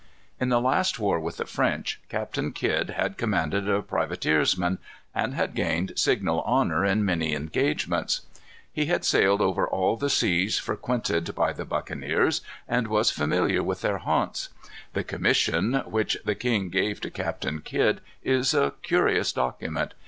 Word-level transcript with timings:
In 0.39 0.49
the 0.49 0.59
last 0.59 0.97
war 0.97 1.19
with 1.19 1.37
the 1.37 1.45
French, 1.45 2.01
Captain 2.09 2.53
Kidd 2.53 2.89
had 2.89 3.19
commanded 3.19 3.69
a 3.69 3.83
privateersman, 3.83 4.79
and 5.13 5.35
had 5.35 5.53
gained 5.53 5.93
signal 5.95 6.41
honor 6.41 6.83
in 6.83 7.05
many 7.05 7.35
engagements. 7.35 8.21
He 8.73 8.87
had 8.87 9.05
sailed 9.05 9.41
over 9.41 9.67
all 9.67 9.95
the 9.97 10.09
seas 10.09 10.57
frequented 10.57 11.35
by 11.35 11.53
the 11.53 11.65
buccaneers, 11.65 12.41
and 12.67 12.87
was 12.87 13.11
familiar 13.11 13.61
with 13.61 13.81
their 13.81 13.99
haunts. 13.99 14.49
The 14.93 15.03
commission 15.03 15.75
which 15.85 16.17
the 16.25 16.33
king 16.33 16.69
gave 16.69 16.99
to 17.01 17.11
Captain 17.11 17.59
Kidd 17.61 18.01
is 18.23 18.55
a 18.55 18.73
curious 18.81 19.31
document. 19.31 19.93